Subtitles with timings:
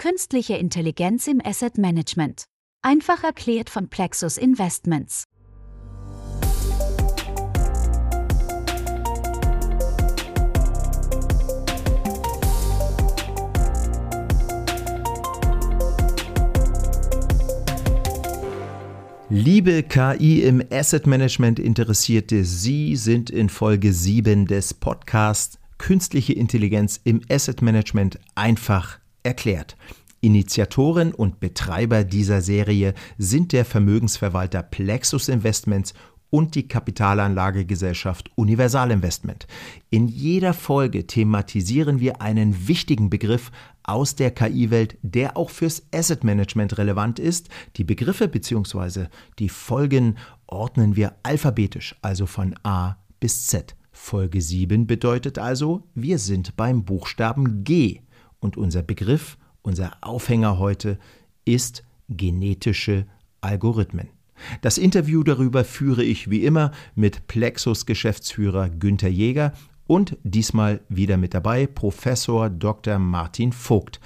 [0.00, 2.44] Künstliche Intelligenz im Asset Management.
[2.80, 5.24] Einfach erklärt von Plexus Investments.
[19.28, 26.98] Liebe KI im Asset Management Interessierte, Sie sind in Folge 7 des Podcasts Künstliche Intelligenz
[27.04, 29.76] im Asset Management einfach erklärt.
[30.20, 35.94] Initiatoren und Betreiber dieser Serie sind der Vermögensverwalter Plexus Investments
[36.30, 39.46] und die Kapitalanlagegesellschaft Universal Investment.
[39.90, 43.50] In jeder Folge thematisieren wir einen wichtigen Begriff
[43.82, 47.48] aus der KI-Welt, der auch fürs Asset Management relevant ist.
[47.76, 49.06] Die Begriffe bzw.
[49.38, 53.74] die Folgen ordnen wir alphabetisch, also von A bis Z.
[53.92, 58.00] Folge 7 bedeutet also, wir sind beim Buchstaben G.
[58.40, 60.98] Und unser Begriff, unser Aufhänger heute
[61.44, 63.06] ist genetische
[63.40, 64.08] Algorithmen.
[64.62, 69.52] Das Interview darüber führe ich wie immer mit Plexus Geschäftsführer Günther Jäger
[69.86, 72.98] und diesmal wieder mit dabei Professor Dr.
[72.98, 74.00] Martin Vogt.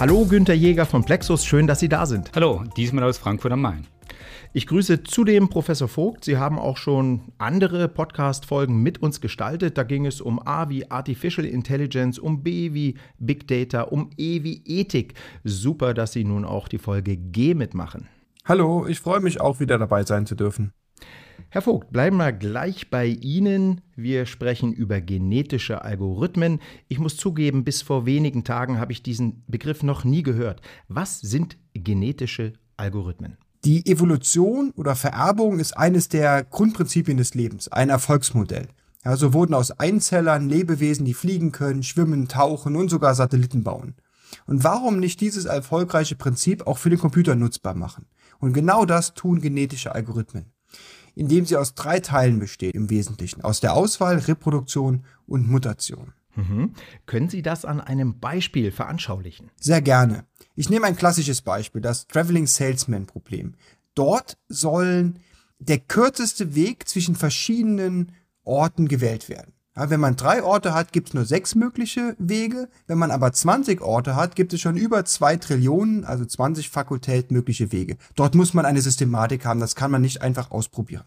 [0.00, 2.30] Hallo Günter Jäger von Plexus, schön, dass Sie da sind.
[2.36, 3.84] Hallo, diesmal aus Frankfurt am Main.
[4.52, 6.24] Ich grüße zudem Professor Vogt.
[6.24, 9.76] Sie haben auch schon andere Podcast-Folgen mit uns gestaltet.
[9.76, 14.44] Da ging es um A wie Artificial Intelligence, um B wie Big Data, um E
[14.44, 15.14] wie Ethik.
[15.42, 18.06] Super, dass Sie nun auch die Folge G mitmachen.
[18.44, 20.72] Hallo, ich freue mich auch wieder dabei sein zu dürfen.
[21.50, 23.80] Herr Vogt, bleiben wir gleich bei Ihnen.
[23.96, 26.60] Wir sprechen über genetische Algorithmen.
[26.88, 30.60] Ich muss zugeben, bis vor wenigen Tagen habe ich diesen Begriff noch nie gehört.
[30.88, 33.38] Was sind genetische Algorithmen?
[33.64, 38.68] Die Evolution oder Vererbung ist eines der Grundprinzipien des Lebens, ein Erfolgsmodell.
[39.02, 43.94] Ja, so wurden aus Einzellern Lebewesen, die fliegen können, schwimmen, tauchen und sogar Satelliten bauen.
[44.46, 48.06] Und warum nicht dieses erfolgreiche Prinzip auch für den Computer nutzbar machen?
[48.38, 50.52] Und genau das tun genetische Algorithmen
[51.18, 53.42] indem sie aus drei Teilen besteht im Wesentlichen.
[53.42, 56.12] Aus der Auswahl, Reproduktion und Mutation.
[56.36, 56.74] Mhm.
[57.06, 59.50] Können Sie das an einem Beispiel veranschaulichen?
[59.60, 60.24] Sehr gerne.
[60.54, 63.54] Ich nehme ein klassisches Beispiel, das Traveling Salesman Problem.
[63.94, 65.18] Dort sollen
[65.58, 68.12] der kürzeste Weg zwischen verschiedenen
[68.44, 69.52] Orten gewählt werden.
[69.78, 72.68] Ja, wenn man drei Orte hat, gibt es nur sechs mögliche Wege.
[72.88, 77.30] Wenn man aber 20 Orte hat, gibt es schon über zwei Trillionen, also 20 Fakultät
[77.30, 77.96] mögliche Wege.
[78.16, 81.04] Dort muss man eine Systematik haben, das kann man nicht einfach ausprobieren.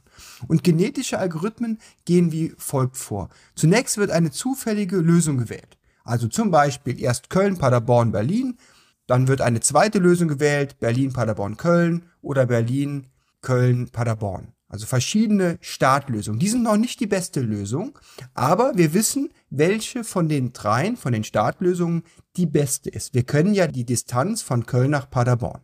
[0.47, 3.27] Und genetische Algorithmen gehen wie folgt vor.
[3.55, 5.77] Zunächst wird eine zufällige Lösung gewählt.
[6.05, 8.57] Also zum Beispiel erst Köln, Paderborn, Berlin.
[9.05, 13.07] Dann wird eine zweite Lösung gewählt, Berlin, Paderborn, Köln oder Berlin,
[13.41, 14.53] Köln, Paderborn.
[14.71, 16.39] Also verschiedene Startlösungen.
[16.39, 17.99] Die sind noch nicht die beste Lösung,
[18.33, 22.03] aber wir wissen, welche von den dreien, von den Startlösungen
[22.37, 23.13] die beste ist.
[23.13, 25.59] Wir können ja die Distanz von Köln nach Paderborn.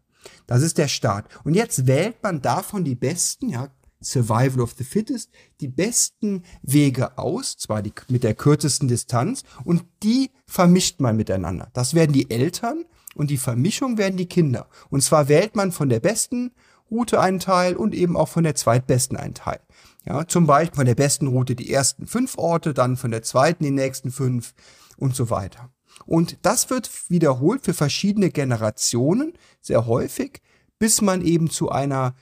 [0.46, 1.25] Das ist der Start.
[1.46, 3.69] Und jetzt wählt man davon die besten, ja,
[4.01, 5.31] Survival of the Fittest,
[5.62, 11.69] die besten Wege aus, zwar die mit der kürzesten Distanz, und die vermischt man miteinander.
[11.72, 12.84] Das werden die Eltern
[13.16, 14.67] und die Vermischung werden die Kinder.
[14.90, 16.51] Und zwar wählt man von der besten
[16.90, 19.59] Route einen Teil und eben auch von der zweitbesten einen Teil.
[20.06, 23.64] Ja, zum Beispiel von der besten Route die ersten fünf Orte, dann von der zweiten
[23.64, 24.53] die nächsten fünf
[24.97, 25.70] und so weiter.
[26.06, 30.42] Und das wird wiederholt für verschiedene Generationen sehr häufig,
[30.80, 32.16] bis man eben zu einer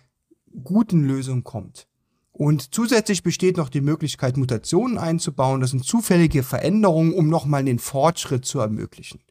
[0.64, 1.88] guten Lösung kommt.
[2.32, 5.62] Und zusätzlich besteht noch die Möglichkeit, Mutationen einzubauen.
[5.62, 9.22] Das sind zufällige Veränderungen, um nochmal den Fortschritt zu ermöglichen.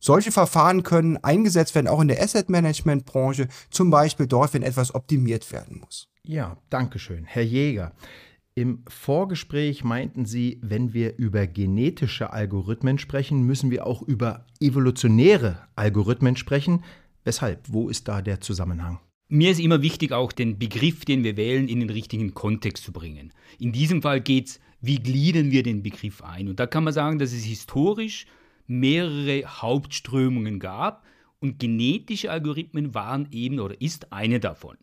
[0.00, 4.62] Solche Verfahren können eingesetzt werden, auch in der Asset Management Branche, zum Beispiel dort, wenn
[4.62, 6.08] etwas optimiert werden muss.
[6.22, 7.24] Ja, danke schön.
[7.24, 7.92] Herr Jäger,
[8.54, 15.58] im Vorgespräch meinten Sie, wenn wir über genetische Algorithmen sprechen, müssen wir auch über evolutionäre
[15.76, 16.82] Algorithmen sprechen.
[17.24, 17.60] Weshalb?
[17.68, 18.98] Wo ist da der Zusammenhang?
[19.28, 22.92] Mir ist immer wichtig, auch den Begriff, den wir wählen, in den richtigen Kontext zu
[22.92, 23.32] bringen.
[23.58, 26.48] In diesem Fall geht es, wie gliedern wir den Begriff ein?
[26.48, 28.26] Und da kann man sagen, dass es historisch
[28.66, 31.04] mehrere Hauptströmungen gab
[31.40, 34.76] und genetische Algorithmen waren eben oder ist eine davon.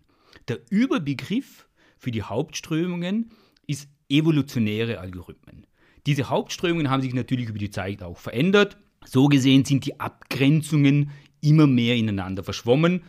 [0.47, 3.31] Der Überbegriff für die Hauptströmungen
[3.67, 5.65] ist evolutionäre Algorithmen.
[6.05, 8.77] Diese Hauptströmungen haben sich natürlich über die Zeit auch verändert.
[9.05, 13.03] So gesehen sind die Abgrenzungen immer mehr ineinander verschwommen.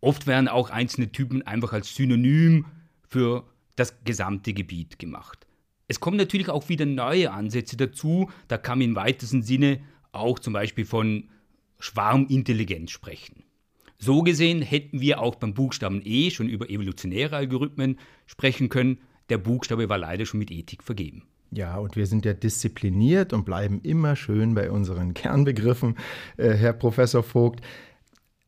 [0.00, 2.66] Oft werden auch einzelne Typen einfach als Synonym
[3.08, 3.44] für
[3.76, 5.46] das gesamte Gebiet gemacht.
[5.88, 8.30] Es kommen natürlich auch wieder neue Ansätze dazu.
[8.46, 9.80] Da man im weitesten Sinne
[10.12, 11.28] auch zum Beispiel von
[11.78, 13.44] Schwarmintelligenz sprechen.
[13.98, 18.98] So gesehen hätten wir auch beim Buchstaben E schon über evolutionäre Algorithmen sprechen können.
[19.28, 21.24] Der Buchstabe war leider schon mit Ethik vergeben.
[21.52, 25.96] Ja, und wir sind ja diszipliniert und bleiben immer schön bei unseren Kernbegriffen,
[26.36, 27.60] äh, Herr Professor Vogt.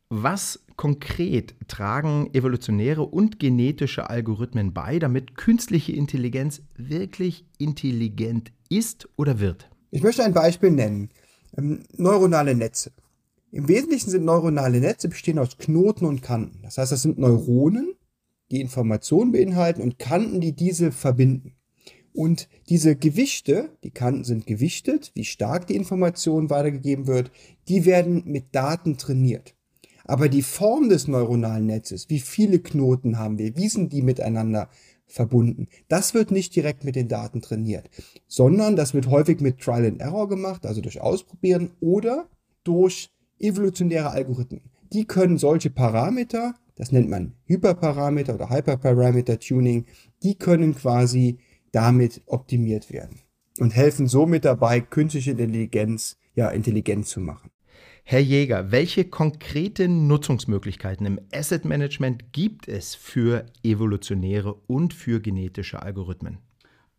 [0.09, 9.41] Was konkret tragen evolutionäre und genetische Algorithmen bei, damit künstliche Intelligenz wirklich intelligent ist oder
[9.41, 9.69] wird?
[9.91, 11.11] Ich möchte ein Beispiel nennen.
[11.57, 12.93] Ähm, neuronale Netze.
[13.51, 16.61] Im Wesentlichen sind neuronale Netze bestehen aus Knoten und Kanten.
[16.63, 17.95] Das heißt, das sind Neuronen,
[18.51, 21.55] die Informationen beinhalten und Kanten, die diese verbinden.
[22.15, 27.31] Und diese Gewichte, die Kanten sind gewichtet, wie stark die Information weitergegeben wird,
[27.69, 29.55] die werden mit Daten trainiert.
[30.05, 34.69] Aber die Form des neuronalen Netzes, wie viele Knoten haben wir, wie sind die miteinander
[35.13, 37.89] verbunden, das wird nicht direkt mit den Daten trainiert,
[38.27, 42.29] sondern das wird häufig mit Trial and Error gemacht, also durch Ausprobieren oder
[42.65, 44.63] durch evolutionäre Algorithmen.
[44.93, 49.87] Die können solche Parameter, das nennt man Hyperparameter oder Hyperparameter Tuning,
[50.23, 51.39] die können quasi
[51.73, 53.21] damit optimiert werden
[53.59, 57.51] und helfen somit dabei, künstliche Intelligenz ja intelligent zu machen.
[58.05, 65.83] Herr Jäger, welche konkreten Nutzungsmöglichkeiten im Asset Management gibt es für evolutionäre und für genetische
[65.83, 66.39] Algorithmen?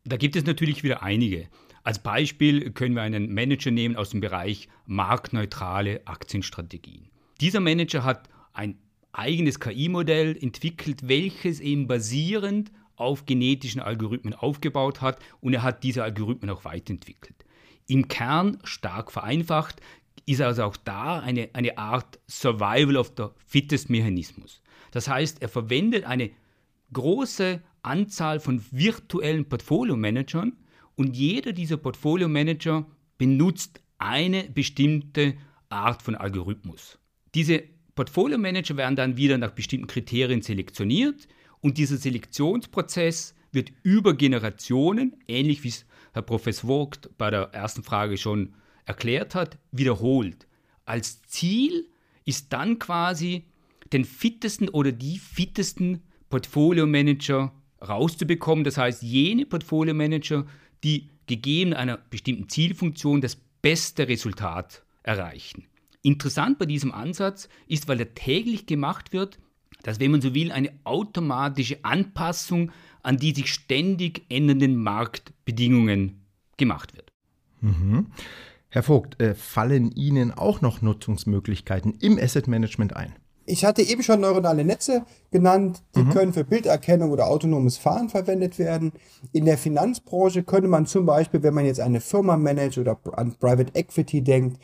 [0.06, 1.48] Da gibt es natürlich wieder einige.
[1.84, 7.10] Als Beispiel können wir einen Manager nehmen aus dem Bereich marktneutrale Aktienstrategien.
[7.42, 8.78] Dieser Manager hat ein
[9.12, 16.04] eigenes KI-Modell entwickelt, welches eben basierend auf genetischen Algorithmen aufgebaut hat und er hat diese
[16.04, 17.46] Algorithmen auch weiterentwickelt.
[17.88, 19.82] Im Kern stark vereinfacht
[20.26, 24.62] ist also auch da eine, eine Art Survival of the Fittest Mechanismus.
[24.92, 26.32] Das heißt, er verwendet eine
[26.94, 30.54] große Anzahl von virtuellen Portfolio-Managern
[30.96, 32.86] und jeder dieser Portfolio-Manager
[33.18, 35.36] benutzt eine bestimmte
[35.70, 37.00] Art von Algorithmus.
[37.34, 37.64] Diese
[37.96, 41.28] Portfolio-Manager werden dann wieder nach bestimmten Kriterien selektioniert
[41.62, 47.84] und dieser Selektionsprozess wird über Generationen, ähnlich wie es Herr Professor Vogt bei der ersten
[47.84, 48.54] Frage schon
[48.86, 50.48] erklärt hat, wiederholt.
[50.86, 51.88] Als Ziel
[52.26, 53.46] ist dann quasi
[53.92, 57.54] den fittesten oder die fittesten Portfolio-Manager
[57.88, 58.64] rauszubekommen.
[58.64, 60.46] Das heißt, jene Portfolio-Manager,
[60.84, 65.66] die gegeben einer bestimmten Zielfunktion das beste Resultat erreichen.
[66.02, 69.40] Interessant bei diesem Ansatz ist, weil er täglich gemacht wird,
[69.84, 72.72] dass, wenn man so will, eine automatische Anpassung
[73.04, 76.22] an die sich ständig ändernden Marktbedingungen
[76.58, 77.12] gemacht wird.
[77.62, 78.08] Mhm.
[78.74, 83.14] Herr Vogt, äh, fallen Ihnen auch noch Nutzungsmöglichkeiten im Asset Management ein?
[83.46, 85.84] Ich hatte eben schon neuronale Netze genannt.
[85.96, 86.10] Die mhm.
[86.10, 88.92] können für Bilderkennung oder autonomes Fahren verwendet werden.
[89.32, 93.36] In der Finanzbranche könnte man zum Beispiel, wenn man jetzt eine Firma managt oder an
[93.40, 94.60] Private Equity denkt,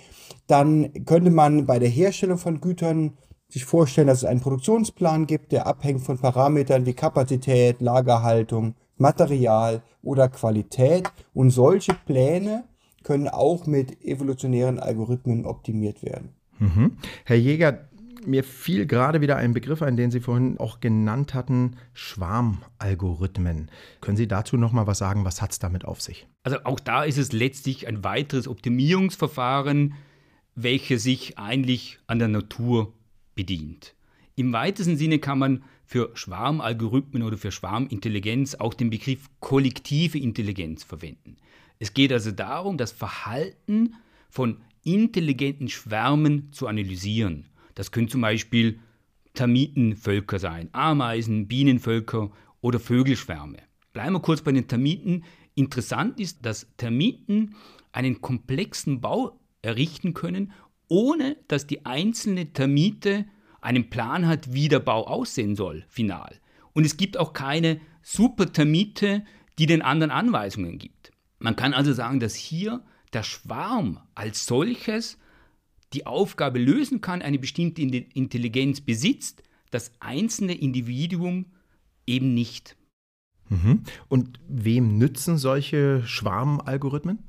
[0.47, 3.15] dann könnte man bei der Herstellung von Gütern
[3.47, 9.83] sich vorstellen, dass es einen Produktionsplan gibt, der abhängt von Parametern wie Kapazität, Lagerhaltung, Material
[10.01, 11.03] oder Qualität.
[11.35, 12.63] Und solche Pläne
[13.03, 16.33] können auch mit evolutionären Algorithmen optimiert werden.
[16.59, 16.97] Mhm.
[17.25, 17.89] Herr Jäger,
[18.25, 23.71] mir fiel gerade wieder ein Begriff ein, den Sie vorhin auch genannt hatten, Schwarmalgorithmen.
[24.01, 25.25] Können Sie dazu noch mal was sagen?
[25.25, 26.27] Was hat es damit auf sich?
[26.43, 29.93] Also auch da ist es letztlich ein weiteres Optimierungsverfahren,
[30.55, 32.93] welches sich eigentlich an der Natur
[33.35, 33.95] bedient.
[34.35, 40.83] Im weitesten Sinne kann man für Schwarmalgorithmen oder für Schwarmintelligenz auch den Begriff kollektive Intelligenz
[40.83, 41.37] verwenden.
[41.79, 43.95] Es geht also darum, das Verhalten
[44.29, 47.49] von intelligenten Schwärmen zu analysieren.
[47.75, 48.79] Das können zum Beispiel
[49.33, 52.31] Termitenvölker sein, Ameisen, Bienenvölker
[52.61, 53.57] oder Vögelschwärme.
[53.93, 55.23] Bleiben wir kurz bei den Termiten.
[55.55, 57.55] Interessant ist, dass Termiten
[57.91, 60.53] einen komplexen Bau errichten können
[60.89, 63.25] ohne dass die einzelne Termite
[63.61, 66.39] einen Plan hat, wie der Bau aussehen soll, final.
[66.73, 69.23] Und es gibt auch keine Supertermite,
[69.57, 71.11] die den anderen Anweisungen gibt.
[71.39, 75.17] Man kann also sagen, dass hier der Schwarm als solches
[75.93, 81.47] die Aufgabe lösen kann, eine bestimmte Intelligenz besitzt, das einzelne Individuum
[82.05, 82.75] eben nicht.
[83.49, 83.83] Mhm.
[84.07, 87.19] Und wem nützen solche Schwarmalgorithmen?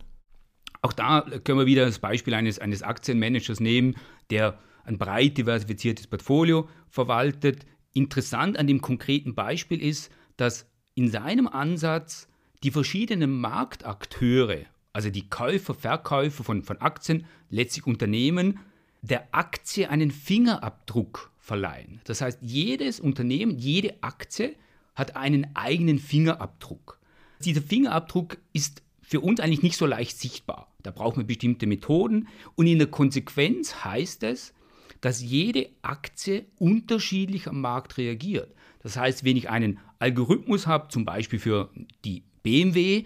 [0.82, 3.96] Auch da können wir wieder das Beispiel eines, eines Aktienmanagers nehmen,
[4.30, 7.66] der ein breit diversifiziertes Portfolio verwaltet.
[7.92, 12.28] Interessant an dem konkreten Beispiel ist, dass in seinem Ansatz
[12.62, 18.60] die verschiedenen Marktakteure, also die Käufer, Verkäufer von, von Aktien, letztlich Unternehmen,
[19.02, 22.00] der Aktie einen Fingerabdruck verleihen.
[22.04, 24.54] Das heißt, jedes Unternehmen, jede Aktie
[24.94, 26.98] hat einen eigenen Fingerabdruck.
[27.44, 30.70] Dieser Fingerabdruck ist für uns eigentlich nicht so leicht sichtbar.
[30.82, 34.52] Da braucht man bestimmte Methoden und in der Konsequenz heißt es,
[35.00, 38.54] dass jede Aktie unterschiedlich am Markt reagiert.
[38.82, 41.70] Das heißt, wenn ich einen Algorithmus habe, zum Beispiel für
[42.04, 43.04] die BMW,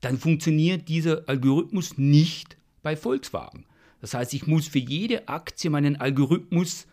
[0.00, 3.64] dann funktioniert dieser Algorithmus nicht bei Volkswagen.
[4.00, 6.86] Das heißt, ich muss für jede Aktie meinen Algorithmus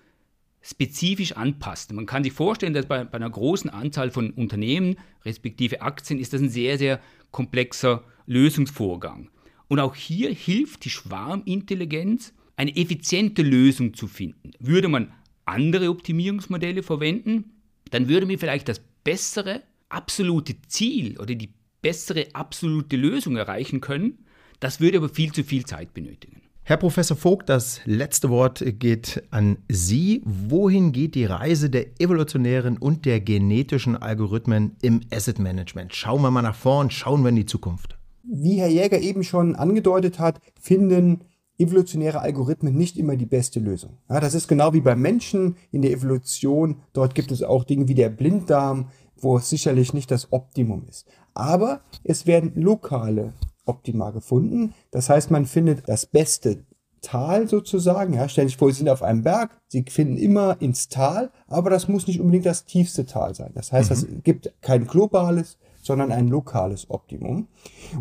[0.61, 1.95] spezifisch anpassen.
[1.95, 4.95] Man kann sich vorstellen, dass bei, bei, einer großen Anzahl von Unternehmen,
[5.25, 9.29] respektive Aktien, ist das ein sehr, sehr komplexer Lösungsvorgang.
[9.67, 14.51] Und auch hier hilft die Schwarmintelligenz, eine effiziente Lösung zu finden.
[14.59, 15.11] Würde man
[15.45, 17.51] andere Optimierungsmodelle verwenden,
[17.89, 24.25] dann würde mir vielleicht das bessere absolute Ziel oder die bessere absolute Lösung erreichen können.
[24.59, 26.41] Das würde aber viel zu viel Zeit benötigen.
[26.63, 30.21] Herr Professor Vogt, das letzte Wort geht an Sie.
[30.23, 35.95] Wohin geht die Reise der evolutionären und der genetischen Algorithmen im Asset Management?
[35.95, 37.97] Schauen wir mal nach vorn, schauen wir in die Zukunft.
[38.23, 41.21] Wie Herr Jäger eben schon angedeutet hat, finden
[41.57, 43.97] evolutionäre Algorithmen nicht immer die beste Lösung.
[44.09, 46.77] Ja, das ist genau wie beim Menschen in der Evolution.
[46.93, 48.89] Dort gibt es auch Dinge wie der Blinddarm,
[49.23, 51.07] wo es sicherlich nicht das Optimum ist.
[51.33, 53.33] Aber es werden lokale
[53.65, 54.73] Optima gefunden.
[54.91, 56.65] Das heißt, man findet das beste
[57.01, 58.13] Tal sozusagen.
[58.13, 61.31] Ja, stellen Sie sich vor, Sie sind auf einem Berg, Sie finden immer ins Tal,
[61.47, 63.51] aber das muss nicht unbedingt das tiefste Tal sein.
[63.55, 64.21] Das heißt, es mhm.
[64.23, 67.47] gibt kein globales, sondern ein lokales Optimum.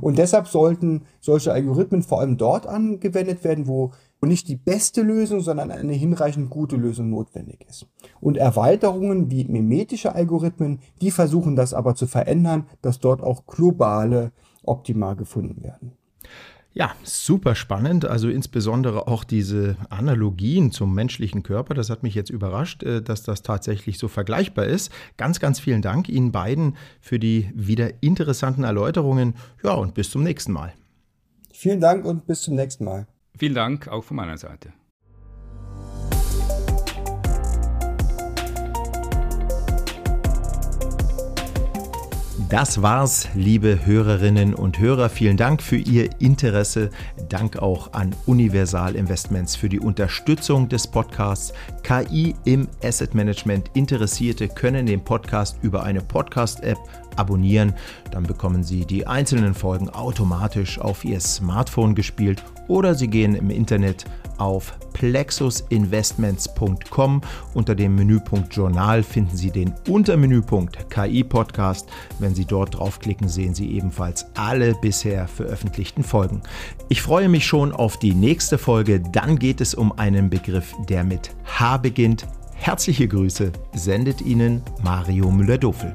[0.00, 3.90] Und deshalb sollten solche Algorithmen vor allem dort angewendet werden, wo
[4.22, 7.86] nicht die beste Lösung, sondern eine hinreichend gute Lösung notwendig ist.
[8.20, 14.32] Und Erweiterungen wie mimetische Algorithmen, die versuchen das aber zu verändern, dass dort auch globale
[14.62, 15.92] Optima gefunden werden.
[16.72, 18.04] Ja, super spannend.
[18.04, 21.74] Also insbesondere auch diese Analogien zum menschlichen Körper.
[21.74, 24.92] Das hat mich jetzt überrascht, äh, dass das tatsächlich so vergleichbar ist.
[25.16, 29.34] Ganz, ganz vielen Dank Ihnen beiden für die wieder interessanten Erläuterungen.
[29.64, 30.72] Ja, und bis zum nächsten Mal.
[31.52, 33.06] Vielen Dank und bis zum nächsten Mal.
[33.36, 34.72] Vielen Dank auch von meiner Seite.
[42.50, 45.08] Das war's, liebe Hörerinnen und Hörer.
[45.08, 46.90] Vielen Dank für Ihr Interesse.
[47.28, 51.52] Dank auch an Universal Investments für die Unterstützung des Podcasts.
[51.84, 56.78] KI im Asset Management Interessierte können den Podcast über eine Podcast-App
[57.14, 57.72] abonnieren.
[58.10, 63.50] Dann bekommen Sie die einzelnen Folgen automatisch auf Ihr Smartphone gespielt oder Sie gehen im
[63.50, 64.06] Internet
[64.40, 67.20] auf plexusinvestments.com.
[67.54, 71.88] Unter dem Menüpunkt Journal finden Sie den Untermenüpunkt KI Podcast.
[72.18, 76.42] Wenn Sie dort draufklicken, sehen Sie ebenfalls alle bisher veröffentlichten Folgen.
[76.88, 79.00] Ich freue mich schon auf die nächste Folge.
[79.00, 82.26] Dann geht es um einen Begriff, der mit H beginnt.
[82.54, 85.94] Herzliche Grüße sendet Ihnen Mario Müller-Dofel.